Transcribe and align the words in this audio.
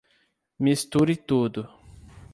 Misture 0.63 1.13
tudo 1.27 1.61